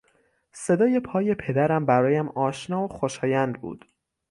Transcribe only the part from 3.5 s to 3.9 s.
بود.